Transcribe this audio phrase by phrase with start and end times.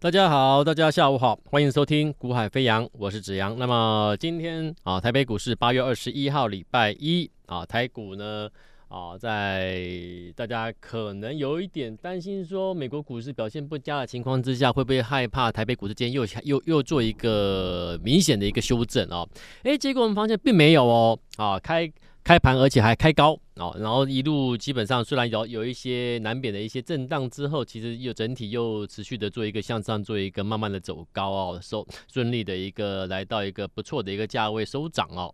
[0.00, 3.56] 大家好，大家下午好，欢迎收听《股海飞扬》，我是子阳。
[3.58, 8.48] 那么今天啊，台北股市八月二十一号礼拜一啊，台股呢
[8.88, 9.88] 啊，在
[10.36, 19.26] 大家可能有一点担心说美国股市表现不佳的情况之下，会不会害怕台北股市今天又又又做一个明显的一个修正啊？
[19.62, 21.90] 哎，结果我们发现并没有哦，啊，开。
[22.24, 35.30] 开盘而且还开高哦，然后一路基本上虽然有有一些难免的一些震荡之后，其实又整体又持续的做一个向上，做一个慢慢的走高哦，收顺利的一个来到一个不错的一个价位收涨哦。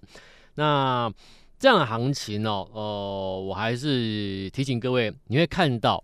[0.57, 1.09] 那
[1.61, 6.03] 这样的行情哦，呃，我还是提醒各位，你会看到，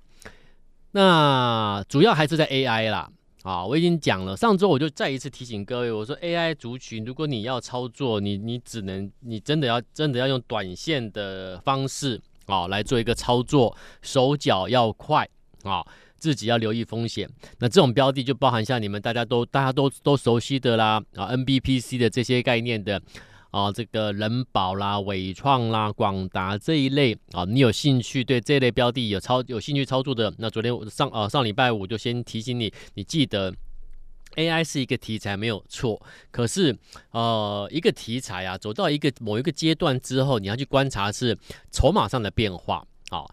[0.92, 3.11] 那主要还是在 AI 啦。
[3.46, 15.28] 啊，我已经讲了，上周我就再一次提醒各位，我说 AI 族群，如果你要操作，你你只能，你真的要真的要用短线的方式啊来做一个操作，手脚要快
[15.62, 15.80] 啊，
[16.16, 17.30] 自己要留意风险。
[17.60, 23.00] 那这种标的就包含像你们大家都大家都都熟悉的啦啊，NBPC 的这些概念的。
[23.57, 33.51] 啊，这个人保啦、伟创啦、广达这一类啊，你有兴趣对这类标的有操有兴趣操作的，那昨天上啊上礼拜五就先提醒你，你记得
[34.34, 35.99] AI 是一个题材没有错，
[36.31, 36.77] 可是
[37.12, 41.34] 呃一个题材啊走到一个某一个阶段之后，你要去观察是
[41.73, 43.25] 筹码上的变化啊，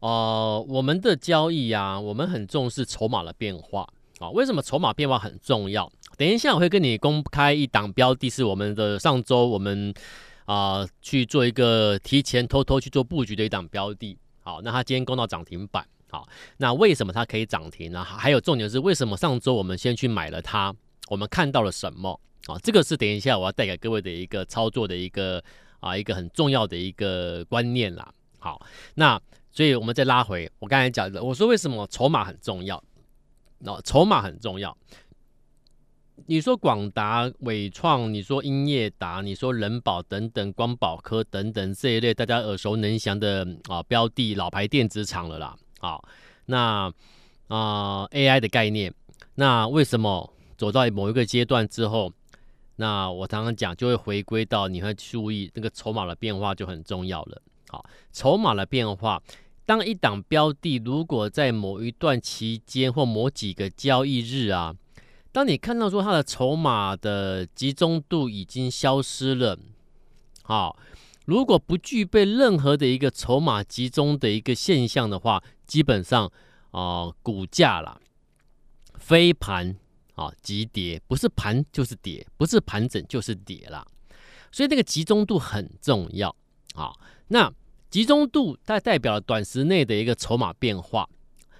[0.00, 5.90] 呃我们的交易啊，我们很重视筹码的变化啊，为什么筹码变化很重要？
[6.20, 9.94] 等一下，我会跟你公开一档标的，是我们的上周我们
[10.44, 14.18] 啊、去做一个提前偷偷去做布局的一档标的。
[14.42, 15.82] 好，那它今天攻到涨停板。
[16.10, 18.04] 好，那为什么它可以涨停呢？
[18.04, 20.74] 还有重点是为什么上周我们先去买了它？
[21.08, 22.20] 我们看到了什么？
[22.48, 25.42] 啊，这个是等一下我要带给各位的一个操作的一个
[25.78, 28.12] 啊一个很重要的一个观念啦。
[28.38, 28.60] 好，
[28.92, 29.18] 那
[29.50, 32.84] 所以我们再拉回我刚才讲的，我说为什么筹码很重要？
[33.60, 34.76] 那筹码很重要。
[36.26, 45.56] 你说广达、伟创，你说英业达，你说人保等等，光宝科等等这一类大家耳熟能详的啊标的，老牌电子厂了啦。
[45.78, 46.06] 好，
[46.46, 46.92] 那
[47.48, 48.94] 啊 AI 的概念，
[49.34, 52.12] 那为什么走到某一个阶段之后，
[52.76, 57.42] 那我常常讲就会回归到你会注意那个筹码的变化就很重要了。
[57.68, 59.20] 好，筹码的变化，
[59.66, 64.76] 当一档标的如果在某一段期间或某几个交易日啊。
[65.32, 69.56] 当你看到说它的筹码的集中度已经消失了，
[70.42, 70.76] 好，
[71.24, 76.30] 如果不具备任何的一个筹码集中的一个现象的话，基本上
[76.72, 78.00] 啊、股价啦，
[78.98, 79.76] 飞盘
[80.16, 83.86] 啊急跌，不是盘就是跌，不是盘整就是跌啦。
[84.50, 86.34] 所以那个集中度很重要
[86.74, 86.92] 啊。
[87.28, 87.52] 那
[87.88, 91.08] 集中度它代表了短时内的一个筹码变化。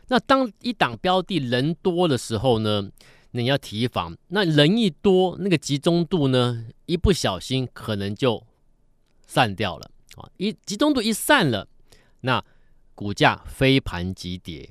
[0.08, 2.90] 那当一档标的人多的时候呢？
[3.32, 8.44] 你要提防，那人一多，那个集中度呢，一不小心可能就
[9.26, 10.28] 散掉了啊！
[10.36, 11.68] 一集中度一散了，
[12.22, 12.44] 那
[12.94, 14.70] 股价飞盘急跌。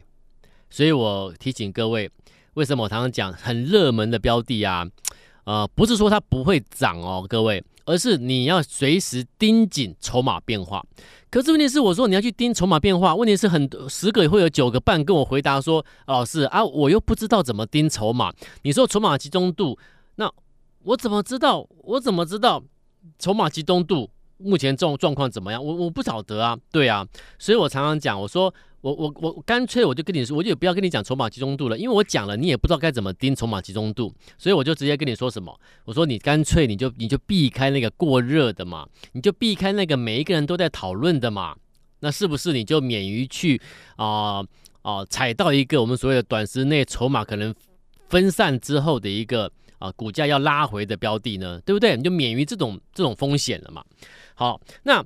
[0.69, 2.11] 所以我提醒各位，
[2.55, 4.85] 为什么我常常讲很热门的标的啊？
[5.45, 10.85] 呃，不是说它不会涨哦，各位，而是你要随时盯紧筹码变化。
[11.31, 19.79] 可是问题是，我说你要去盯筹码变化，问题是很十个也会有九个半跟我回答说：“老师啊，我又不知道怎么盯筹码。”你说筹码集中度，
[20.17, 20.31] 那
[20.83, 21.67] 我怎么知道？
[21.81, 22.63] 我怎么知道
[23.17, 24.07] 筹码集中度
[24.39, 25.63] 目前状状况怎么样？
[25.63, 27.07] 我我不晓得啊，对啊，
[27.37, 28.53] 所以我常常讲，我说。
[28.81, 41.53] 我我我干脆我就跟你说，我就不要跟你讲筹码集中度了，因为我讲了你也不知道该怎么盯筹码集中度，所以我就直接跟你说什么，我说你干脆你就你就避开那个过热的嘛，你就避开那个每一个人都在讨论的嘛，
[41.99, 43.61] 那是不是你就免于去
[43.97, 44.41] 啊
[44.81, 47.53] 啊踩到一个我们所谓的短时内筹码可能
[48.07, 51.59] 分散之后的一个啊股价要拉回的标的呢？
[51.65, 51.97] 对不对？
[51.97, 53.83] 你就免于这种这种风险了嘛。
[54.35, 55.03] 好，那。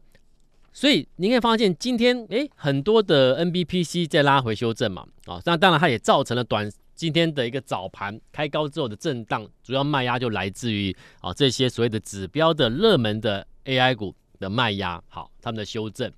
[0.75, 10.91] 所以你可以发现，今天诶很多的 NBPC 在拉回修正嘛，啊，那当然它也造成了短今天的一个早盘开高之后的震荡，主要卖压就来自于
[11.21, 16.11] 啊这些所谓的指标的热门的 AI 股的卖压，好，他们的修正。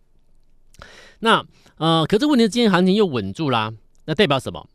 [1.20, 3.74] 那呃，可是问题是今天行情又稳住啦，
[4.06, 4.66] 那代表什么？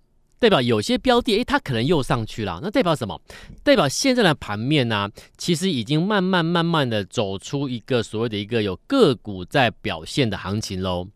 [0.41, 3.21] 代表有些标的，诶，它可能又上去了，那代表什么？
[3.63, 11.07] 代表现在的盘面呢、其实已经慢慢慢慢的走出一个所谓的一个有个股在表现的行情喽。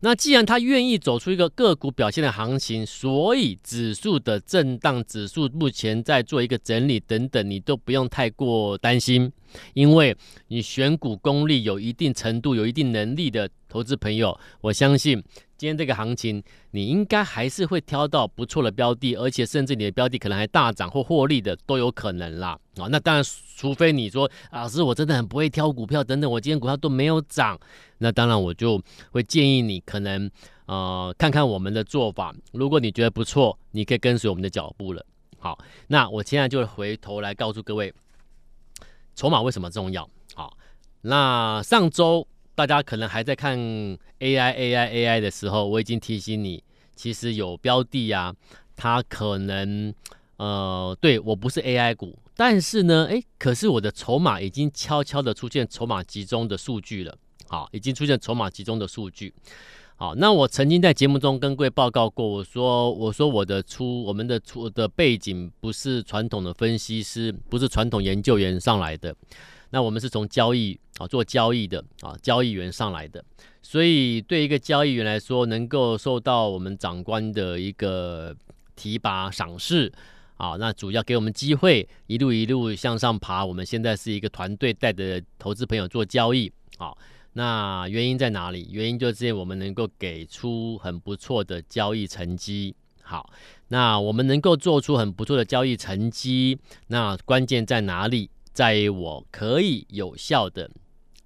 [0.00, 9.30] 那既然它愿意走出一个个股表现的行情，所以指数的震荡，指数目前在做一个整理等等，你都不用太过担心
[9.74, 10.16] 因为
[10.48, 15.22] 你选股功力有一定程度、有一定能力的投资朋友，我相信
[15.56, 22.58] 今天这个行情，你应该还是会挑到不错的标的，而且甚至你的标的可能还大涨或获利的都有可能啦。
[22.78, 23.24] 啊，那当然，
[23.56, 27.58] 除非你说老师我真的很不会挑股票等等，我今天股票都没有涨，
[27.98, 28.80] 那当然我就
[29.10, 30.30] 会建议你可能
[30.66, 35.04] 呃看看我们的做法，如果你觉得不错，你可以跟随我们的脚步了。
[35.38, 35.58] 好，
[35.88, 37.92] 那我现在就回头来告诉各位，
[39.20, 40.08] 筹码为什么重要？
[40.34, 40.56] 好，
[41.02, 46.64] 那上周大家可能还在看 AI AI AI 的时候，我已经提醒你，
[46.96, 48.34] 其实有标的啊，
[48.74, 49.92] 它可能
[50.38, 57.14] 呃，对我不是 AI 股，但是呢，诶，可是我的筹码已经悄悄的出现筹码集中的数据了，
[57.46, 59.34] 好，已经出现筹码集中的数据。
[60.00, 69.14] 好，那我曾经在节目中跟各位报告过，我说我说我的出我们的出的背景不是传统的分析师，不是传统研究员上来的，
[69.68, 73.22] 那我们是从交易啊做交易的啊交易员上来的，
[73.60, 78.34] 所以对一个交易员来说，能够受到我们长官的一个
[78.74, 79.92] 提拔赏识
[80.38, 83.44] 啊，那主要给我们机会一路一路向上爬。
[83.44, 86.90] 我们现在是一个团队带着投资朋友做交易啊。
[87.32, 88.68] 那原因在哪里？
[88.72, 92.74] 原因就是我们能够给出很不错的交易成绩。
[93.02, 93.28] 好，
[93.68, 98.30] 那我们能够做出很不错的交易成绩，那关键在哪里？
[98.52, 100.68] 在于我可以有效的，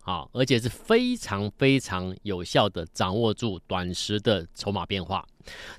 [0.00, 5.26] 好，而且是非常非常有效的掌握住短时的筹码变化。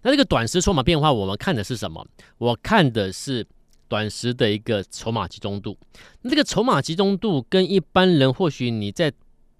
[0.01, 2.05] 那这个短时筹码变化，我们看的是什么？
[2.39, 3.45] 我看的是
[3.87, 5.77] 短时的一个筹码集中度。
[6.21, 9.13] 那这个筹码集中度跟一般人，或许你在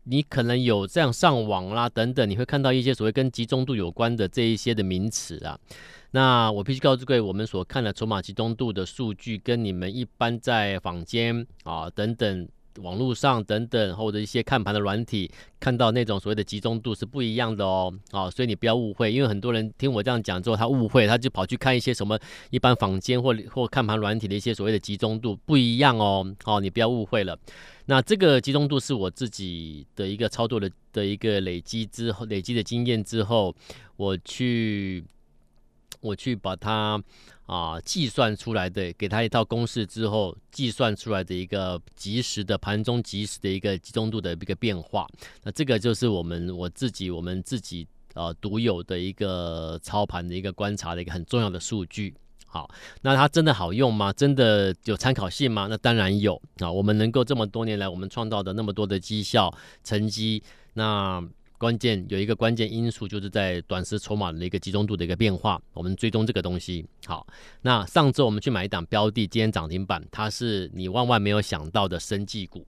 [0.06, 5.60] 你可能有这样上网啦等等，你会看到一些所谓跟集中度有关的这一些的名词啊。
[6.12, 12.48] 那我必须告诉各位，我们所看的筹码集中度的数据，跟你们一般在坊间啊等等
[12.82, 15.30] 网络上等等或者一些看盘的软体
[15.60, 17.94] 看到那种所谓的集中度是不一样的哦。
[18.12, 22.20] 啊，所以你不要误会，因为很多人听我这样讲之后，他误会，他就跑去看一些什么
[22.50, 26.26] 一般坊间或或看盘软体的一些所谓的集中度不一样哦。
[26.46, 27.38] 哦，你不要误会了。
[27.88, 33.56] 那这个集中度是我自己的一个操作的的一个累积之后累积的经验之后，
[33.96, 35.04] 我去
[36.06, 37.02] 我去把它
[37.46, 45.08] 啊计算出来的，给它一套公式之后计算出来的一个即时的盘中即时的一个集中度的一个变化。
[45.44, 52.14] 那这个就是我们我自己我们自己呃独有的一个操盘的一个观察的一个很重要的数据。
[52.48, 52.70] 好，
[53.02, 54.14] 那它真的好用吗？
[54.14, 55.68] 真的有参考性吗？
[55.70, 56.72] 那当然有啊！
[56.72, 59.54] 我们能够这么多年来，我们创造的那么多的绩效
[59.84, 60.42] 成绩，
[60.74, 61.22] 那
[61.58, 65.62] 关键有一个关键因素，就是在短时筹码的一个集中度的一个变化。
[65.74, 66.86] 我们追踪这个东西。
[67.06, 67.26] 好，
[67.62, 72.66] 那上周我们去买一档标的，今天涨停板，它是你万万没有想到的生技股。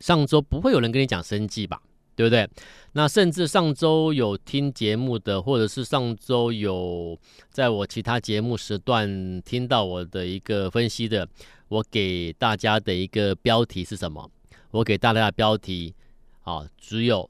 [0.00, 1.80] 上周不会有人跟你讲生技吧？
[2.14, 2.48] 对不对？
[2.92, 7.18] 那甚至上周有听节目的，或者是上周有
[7.50, 11.28] 在我其他节目时段听到我的一个分析的，
[11.68, 14.30] 我给大家的一个标题是什么？
[14.70, 15.94] 我给大家的标题
[16.42, 17.28] 啊，只有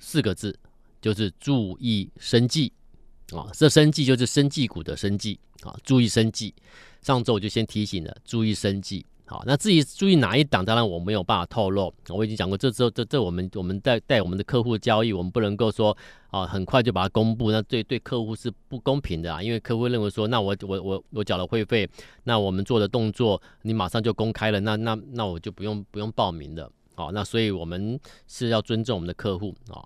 [0.00, 0.58] 四个字，
[1.00, 2.72] 就是注意生计
[3.32, 3.48] 啊。
[3.52, 6.54] 这生计就是生计股的生计啊，注意生计。
[7.00, 9.06] 上周我就先提醒了，注意生计。
[9.24, 11.92] 好，那至于注意哪一档，当然我没有办法透露。
[12.08, 15.94] 我已经讲过，这之后这这我们我们带带我们的客户交易，我们不能够说
[16.30, 19.42] 啊，很快就把它公布，那对对客户是不公平的啊。
[19.42, 21.86] 因为客户认为说，那我我我我缴了会费，
[22.24, 26.72] 那我们做的动作你马上就公开了，那那那我就不用不用报名了。
[26.98, 29.78] 好，那所以我们是要尊重我们的客户啊。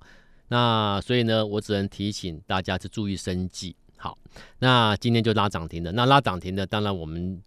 [0.48, 3.76] 那所以呢，我只能提醒大家去注意生计。
[3.96, 4.16] 好，
[4.60, 7.42] 那今天就拉涨停的，那拉涨停的，当然我们。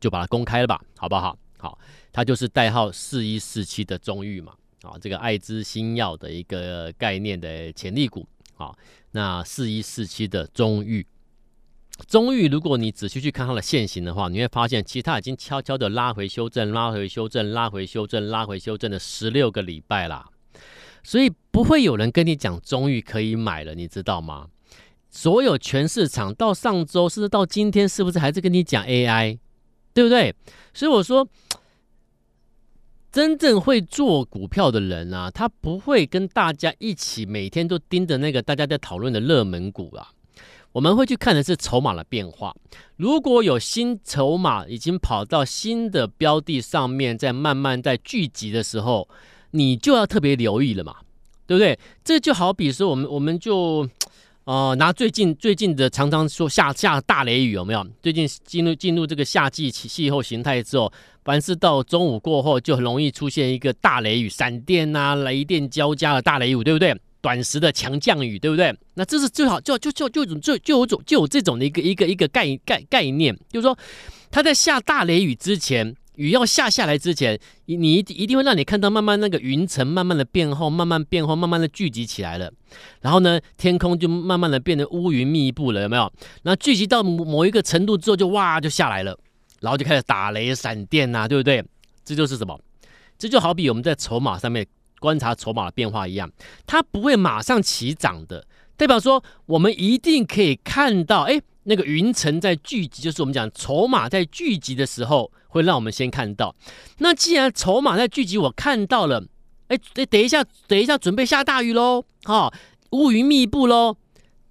[0.00, 1.38] 就把它公开了吧，好不好？
[1.58, 1.78] 好，
[2.10, 8.74] 它就是代号四一四七的中裕嘛，啊，这个爱知新药的一个概念的潜力股，啊，
[9.10, 11.06] 那四一四七的中裕，
[12.06, 20.28] 中裕，如果你仔细去看它的线型的话，你会发现，其实它已经悄悄的拉回修正，拉回修正，拉回修正，拉回修正了十六个礼拜啦，
[21.02, 24.48] 所以不会有人跟你讲中裕可以买了，你知道吗？
[25.10, 29.38] 所有全市场到上周，甚至到今天，是不是还是跟你讲 AI？
[29.92, 30.34] 对不对？
[30.72, 31.26] 所以我说，
[33.10, 40.12] 真正会做股票的人啊，他不会跟大家一起每天都盯着那个大家在讨论的热门股啊。
[40.72, 42.54] 我们会去看的是筹码的变化。
[42.96, 49.08] 如果有新筹码已经跑到新的标的上面，在慢慢在聚集的时候，
[49.52, 50.96] 你就要特别留意了嘛，
[51.46, 51.78] 对不对？
[52.04, 53.88] 这就好比说，我们我们就。
[54.44, 57.86] 呃，拿最近最近的常常说下下大雷雨有没有？
[58.02, 60.90] 最近进入进入这个夏季气候形态之后，
[61.22, 66.98] 凡是到中午过后就很容易出现一个大雷雨、闪电啊、雷电交加的大雷雨，对不对？
[67.20, 68.74] 短时的强降雨，对不对？
[68.94, 73.76] 那这是最好就就就就就就就有种就有这种的一个一个一个概概概念，就是说
[74.30, 75.94] 它在下大雷雨之前。
[76.16, 82.52] 雨要下下来之前，你你一定会让你看到慢慢那个云层慢慢的变厚，慢慢变厚，慢慢的聚集起来了。
[83.00, 86.12] 然后呢，天空就慢慢的变得乌云密布了，有没有？
[86.42, 89.18] 然后聚集到某某一个程度之后，就哇就下来了，
[89.60, 91.64] 然后就开始打雷闪电呐、啊，对不对？
[92.04, 92.60] 这就是什么？
[93.16, 94.66] 这就好比我们在筹码上面
[95.00, 96.30] 观察筹码的变化一样，
[96.64, 101.42] 它不会马上起涨的，代表说我们一定可以看到，哎。
[101.64, 106.56] 那个云层在聚集，就是我们讲筹码在聚集的时候，会让我们先看到。
[106.98, 109.22] 那既然筹码在聚集，我看到了，
[109.68, 109.78] 哎，
[110.08, 112.50] 等一下，等一下，准备下大雨喽，哈，
[112.92, 113.94] 乌云密布喽，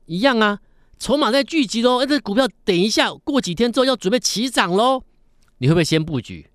[0.06, 0.60] 一样啊，
[1.00, 5.02] 筹码在聚集喽，哎，这股票等一下，过几天之后要准备起涨喽，
[5.58, 6.48] 你会不会先布局？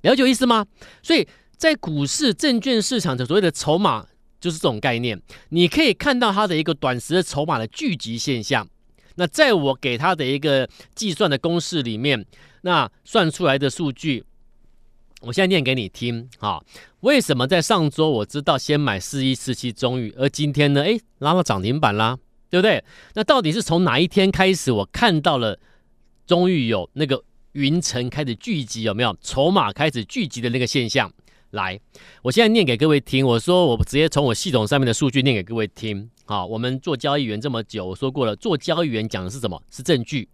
[0.00, 0.66] 了解意思吗？
[1.02, 1.28] 所以
[1.64, 4.06] 在股市、证券市场的所谓的筹码，
[4.38, 5.18] 就是这种概念，
[5.48, 8.68] 你可以看到它的一个短时的筹码的聚集现象。
[9.14, 12.22] 那在我给他的一个计算的公式里面，
[12.60, 14.22] 那算出来的数据，
[15.22, 16.62] 我现在念给你听哈。
[17.00, 22.18] 为什么在上周我知道先买四一四七中裕，而今天呢，诶，拉到涨停板啦，
[22.50, 22.84] 对不对？
[23.14, 25.58] 那到底是从哪一天开始我看到了
[26.26, 31.10] 中裕有那个云层开始聚集，有没有筹码开始聚集的那个现象？
[31.54, 31.78] 来，
[32.22, 33.24] 我现在念给各位听。
[33.24, 36.10] 我说我直接从我系统上面的数据念给各位听。
[36.26, 39.62] 好，我们做交易员这么久，我说过了，做交易员讲的是什么？
[39.70, 40.28] 是证据。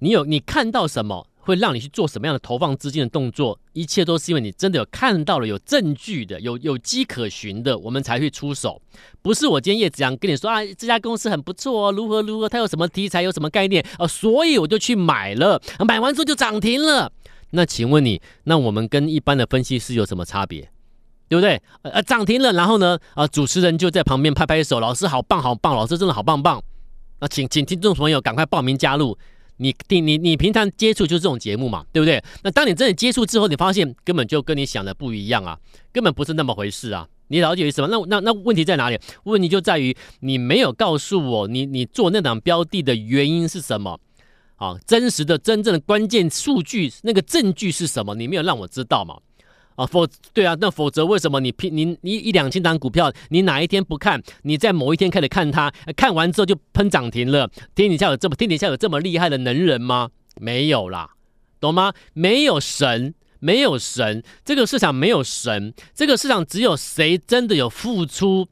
[0.00, 3.60] 你有你看到什么，会让你去做什么样的投放资金的动作？
[3.74, 8.82] 一切都是因为你真的有看到了有证据的，有有迹可循的，我们才会出手。
[9.22, 17.12] 不是我今天叶子阳跟你说啊，这家公司很不错哦，如何如何，它有什么题材，有什么概念啊，所以我就去买了，买完之后就涨停了。
[17.50, 20.70] 那请问你，那我们跟一般的分析师有什么差别？
[21.28, 21.62] 对不对？
[21.82, 26.60] 呃，涨停了，然后呢，啊，主持人就在旁边拍拍手，老师好棒好棒，老师真的好棒棒。
[27.20, 29.16] 那请请听众朋友赶快报名加入。
[29.58, 32.22] 你你你你平常接触就是这种节目嘛，对不对？
[32.42, 35.58] 那当你真的接触之后，你发现根本就跟你想的不一样啊，
[35.92, 37.06] 根本不是那么回事啊。
[37.28, 37.88] 你了解意思吗？
[37.90, 38.98] 那那那问题在哪里？
[39.24, 44.00] 问题就在于你没有告诉我，你你做那档标的的原因是什么？
[44.60, 48.14] 啊，真实的真正的关键数据那个证据是什么？
[48.14, 49.16] 你没有让我知道嘛？
[49.74, 54.22] 啊，否对啊，那否则为什么你拼你你一两千档股票，你哪一天不看？
[54.42, 57.50] 你在某一天开始看它，看完之后就喷涨停了？
[57.74, 60.10] 天底下有这么天底下有这么厉害的能人吗？
[60.38, 61.14] 没有啦，
[61.58, 61.94] 懂吗？
[62.12, 68.46] 没有神，没有神，这个市场没有神，这个市场只有谁真的有付出，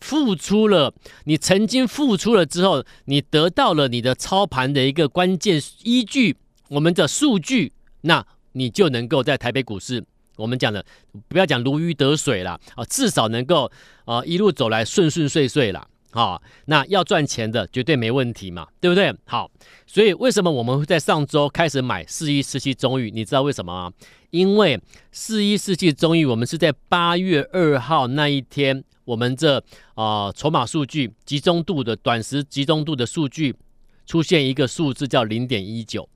[0.00, 0.92] 付出了，
[1.24, 6.36] 你曾经付出了之后，你得到了你的操盘的一个关键依据，
[6.68, 7.72] 我们的数据，
[8.02, 10.04] 那你就能够在台北股市。
[10.36, 10.84] 我们讲的
[11.28, 13.70] 不要讲如鱼得水了啊，至少能够
[14.04, 16.38] 啊一路走来顺顺遂遂了啊。
[16.66, 19.14] 那要赚钱的绝对没问题嘛，对不对？
[19.24, 19.50] 好，
[19.86, 23.10] 所以为什么我们会在上周开始买四一四七中裕？
[23.10, 23.92] 你知道为什么吗？
[24.36, 24.78] 因为
[25.10, 29.62] 四一世纪中裕，我们是在八月二号那一天，我们这
[29.94, 33.56] 啊筹码数据集中度的短时集中度的数据
[34.04, 36.08] 出现一个数字叫零点一九。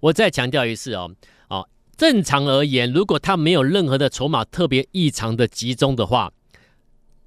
[0.00, 1.10] 我再强调一次哦。
[1.48, 1.64] 啊
[1.96, 6.32] 正常而言，如果它没有任何的筹码特别异常的集中的话，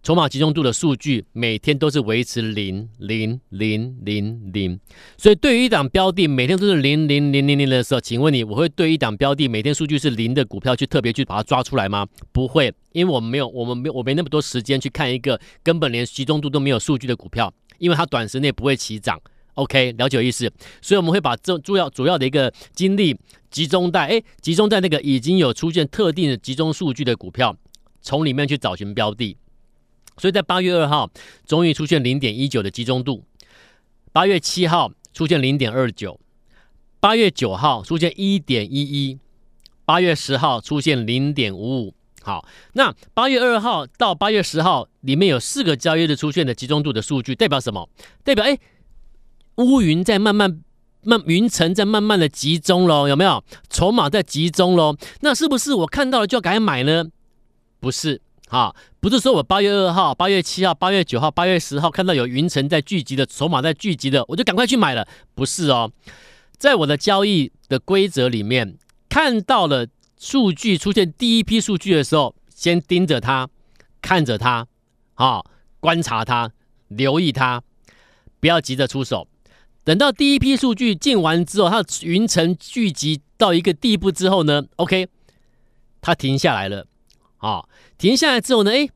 [0.08, 4.80] 筹码集中度的数据每天都是维持零零零零零。
[5.18, 12.08] 所以对于一档标的每天都是零零零零零的时候，请问你，我会对一档标的每天数据是零的股票去特别去把它抓出来吗？
[12.32, 19.20] 不会，因为我们没有，我们没，我没那么多时间去看一个根本连集中度都没有数据的股票，因为它短时内不会起涨。
[19.56, 20.50] OK，了解意思，
[20.82, 23.14] 所以我们会把这主要主要的一个精力
[23.52, 27.54] 集中在哎，集中在那个已经有出现特定的集中数据的股票，
[28.02, 29.36] 从里面去找寻标的。
[30.18, 31.10] 所以在八月二号，
[31.46, 33.24] 终于出现零点一九的集中度；
[34.12, 36.20] 八月七号出现零点二九；
[37.00, 39.18] 八月九号出现一点一一；
[39.86, 41.94] 八月十号出现零点五五。
[42.22, 47.90] 好，那八月二号到八月十号里面有四个交易日出现的集中度的数据，代表什么？
[48.24, 48.58] 代表哎。
[49.58, 50.62] 乌云在慢慢
[51.02, 53.44] 慢，云层在慢慢的集中喽，有没有？
[53.72, 57.06] 筹码在集中喽，那是不是我看到了就要赶紧买呢？
[57.80, 65.92] 不是，哈，不是说我八月二号、八月七号、八月九号、八月十号看到有云层在聚集的筹码在聚集的，我就赶快去买了，不是哦。
[66.58, 68.78] 在我的交易的规则里面，
[69.10, 69.88] 看到了
[70.18, 73.50] 数据出现第一批数据的时候，先盯着它，
[74.02, 74.66] 看着它，
[75.16, 75.44] 啊，
[75.80, 76.52] 观察它，
[76.88, 77.62] 留意它。
[78.40, 79.28] 不要急着出手，
[79.84, 85.08] 等到第一批数据进完之后，它的云层聚集到一个地步之后呢，OK，
[86.02, 86.86] 它停下来了，
[87.38, 87.66] 啊，
[87.98, 88.90] 停下来之后呢，哎，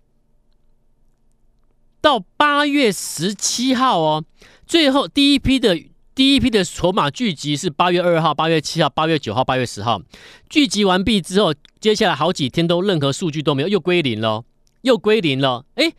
[1.99, 4.23] 到八月十七号哦，
[4.65, 5.77] 最后第一批的。
[6.13, 10.01] 第一批的筹码聚集是八月二号、八月七号、八月九号、八月十号
[10.49, 14.43] 聚集完毕之后，接下来好几天都任何数据都没有，又归零了，
[14.81, 15.65] 又归零了。
[15.75, 15.93] 哎，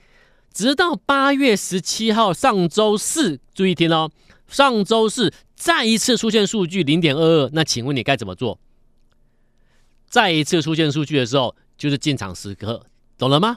[0.53, 4.13] 直到八月十七号上周四，注意听哦，
[4.47, 8.61] 上周四再一次出现数据零点二二，那请问你该怎么做？
[10.07, 12.81] 再一次出现数据的时候，就是进场时刻，
[13.19, 13.57] 懂了吗？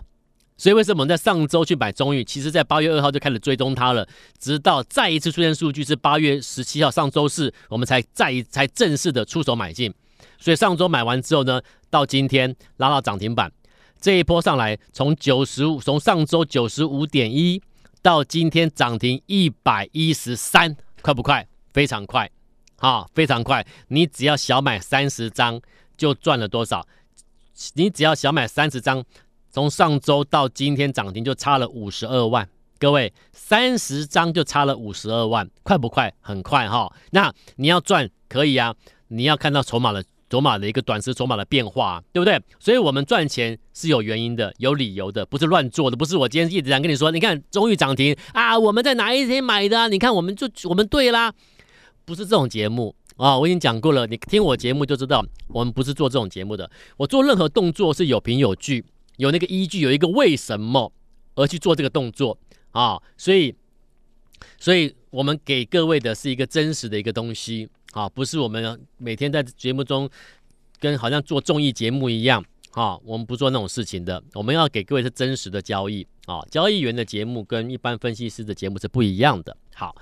[0.57, 2.23] 所以为什么我们在上周去买中裕？
[2.23, 4.07] 其实，在八月二号就开始追踪它了，
[4.39, 9.93] 直到再一次出现数据是八月十七号，上周四我们才再一才正式的出手买进。
[10.39, 13.51] 所以上周买完之后呢，到今天拉到涨停板，
[14.01, 17.61] 这一波上来从九十五，从上周九十五点一
[18.01, 21.47] 到今天涨停一百一十三，快不快？
[21.71, 22.27] 非常快，
[22.77, 23.63] 好，非常快。
[23.89, 25.61] 你只要小买三十张
[25.95, 26.87] 就赚了多少？
[27.73, 29.03] 你只要小买三十张。
[29.51, 32.45] 从上周到今天涨停就差了五十二万，
[32.77, 36.13] 各位三十张就差了五十二万，快不快？
[36.19, 36.93] 很快哈。
[37.11, 38.75] 那你要赚可以啊，
[39.07, 42.37] 你要看到筹码的筹码的一个短时筹码的变化，对不对？
[42.59, 49.87] 所以我们赚钱是有原因的，有理由的，不是乱做的，不是我今天一直在跟你说，你看终于涨停啊，我们在哪一天买的啊？
[49.87, 51.33] 你看我们就我们对啦，
[52.03, 58.83] 不是这种节目啊，我已经讲过了，你听我节目就知道，我们不是做这种节目的，我做任何动作是有凭有据。
[59.17, 60.91] 有那个依据，有一个为什么
[61.35, 62.37] 而去做这个动作
[62.71, 63.01] 啊？
[63.15, 63.55] 所以，
[64.59, 70.09] 所以我们给各位的是一个真实的一个东西啊，不是我们每天在节目中
[70.81, 72.43] 跟好像做综艺节目一样
[72.75, 72.95] 啊。
[73.03, 76.39] 我们不做那种事情的，我们要给各位是真实的交易啊。
[76.51, 79.57] 交易员的节目跟一般分析师的节目是不一样的。
[79.73, 79.95] 好，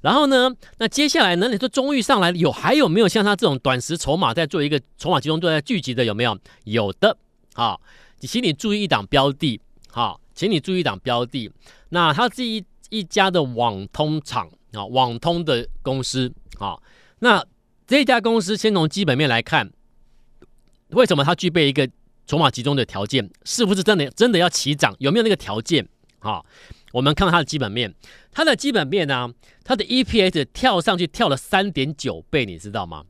[0.00, 1.48] 然后呢，那接下来呢？
[1.48, 6.38] 你说中裕上来有还有没有像他这种短时筹码在做一个筹码集中度在聚集的有没有？
[6.64, 7.16] 有的
[7.54, 7.78] 啊。
[8.20, 11.48] 请你注意一档标的，好，请你注意一档标的。
[11.90, 16.76] 那它是一一家的网通厂啊，网通的公司啊。
[17.20, 17.44] 那
[17.86, 19.70] 这家公司先从基本面来看，
[20.88, 21.88] 为什么它具备一个
[22.28, 23.28] 筹码集中的条件？
[23.44, 24.94] 是不是真的真的要起涨？
[25.00, 25.88] 有没有那个条件？
[26.20, 26.44] 啊，
[26.92, 27.92] 我们看看它的基本面，
[28.30, 29.30] 它的基本面呢、
[29.64, 33.02] 它的 EPS 跳上去跳了三点九倍，你知道吗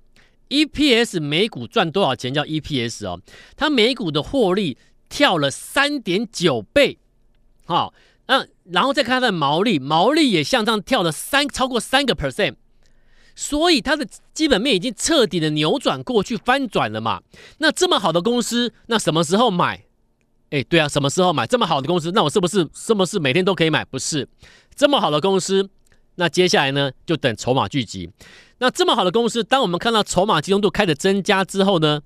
[0.48, 3.20] ？EPS 每股赚多少钱叫 EPS 哦？
[3.56, 4.78] 它每股的获利。
[5.10, 6.98] 跳了三点九倍，
[7.64, 7.94] 好，
[8.26, 12.56] 那，然后再看它的毛利，毛利也向上跳了三超过三个 percent，
[13.38, 17.22] 所以它的基本面已经彻底的扭转过去翻转了嘛。
[17.58, 19.84] 那这么好的公司，那什么时候买？
[20.50, 21.46] 哎，对啊，什么时候买？
[21.46, 23.84] 这么好的公司，那我是不是是不是每天都可以买？
[23.84, 24.28] 不是，
[24.74, 25.70] 这么好的公司，
[26.16, 28.10] 那接下来呢，就等筹码聚集。
[28.58, 32.00] 那这么好的公司，当我们看到筹码集中度开始增加之后呢，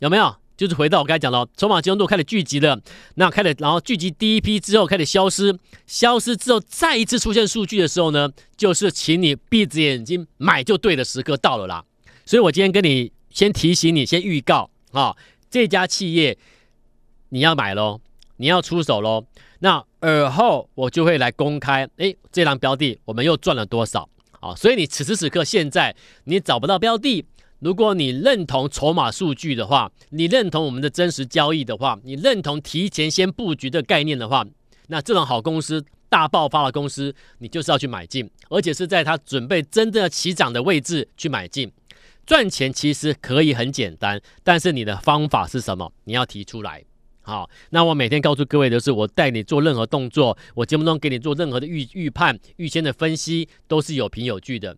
[0.00, 0.34] 有没有？
[0.58, 2.76] 就是回到我刚才讲的，筹码集中度开始聚集了，
[3.14, 11.84] 那开始，然后聚集第一批之后开始消失，消失之后再一次出现数据的时候呢，就是请你闭着眼睛买就对的时刻到了啦。
[12.26, 15.16] 所以我今天跟你先提醒你，先预告啊，
[15.48, 16.36] 这家企业
[17.28, 18.00] 你要买喽，
[18.38, 19.24] 你要出手喽。
[19.60, 24.08] 那尔后我就会来公开，哎，这档标的我们又赚了多少
[24.40, 24.56] 啊？
[24.56, 25.94] 所以你此时此刻现在
[26.24, 27.24] 你找不到标的。
[27.60, 34.46] 如果你认同筹码数据的话，你认同我们的真实交易的话，你认同提前先布局的概念的话，
[34.86, 41.70] 那这种好公司、大爆发的公司，你就是要去买进，而且是在它准备真正的起涨的位置去买进。
[42.24, 45.92] 赚钱其实可以很简单，但是你的方法是什么？
[46.04, 46.84] 你要提出来。
[47.22, 54.76] 好，那我每天告诉各位的是，我带你做任何动作，我节目中给你做任何的预预判、预先的分析，都是有凭有据的。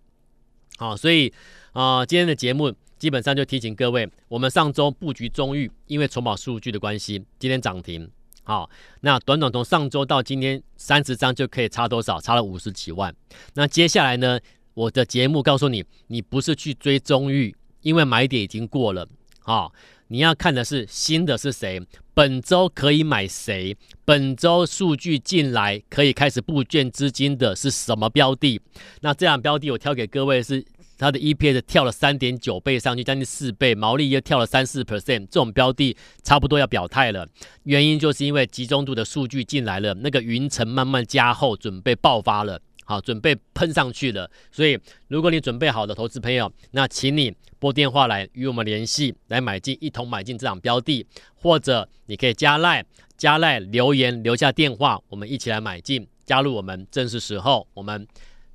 [0.77, 1.33] 好，所以。
[1.73, 8.11] 啊、今天的节目基本上就提醒各位，我们上周布局中域，因为筹码数据的关系，今天涨停。
[8.43, 8.69] 好，
[9.03, 12.21] 那短短从上周到今天三十张就可以差多少？
[12.21, 13.15] 差了五十几万。
[13.55, 14.41] 那接下来呢，
[14.75, 19.07] 我的节目告诉你，你不是去追中域，因为买点已经过了。
[19.39, 19.73] 好，
[20.09, 21.81] 你要看的是新的是谁，
[22.21, 28.61] 本周可以买谁，本周数据进来可以开始布建资金的是什么标的？
[29.01, 30.63] 那这样标的我挑给各位是。
[30.99, 37.27] 它的 EPS 跳了三点九倍上去，将近四倍，毛利又跳了三四 percent，这种标的差不多要表态了。
[37.63, 44.29] 原因就是因为集中度的数据进来了，那个云层慢慢加厚，准备爆发了，好，准备喷上去了。
[44.51, 44.77] 所以，
[45.07, 52.85] 如果你准备好的投资朋友，那请你拨电话来与我们联系，来买进，一同买进这场标的，或者你可以加赖，
[53.17, 58.07] 加赖留言留下电话，我们一起来买进，加入我们，正是时候，我们。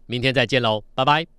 [0.07, 1.34] 明天再见喽，拜拜。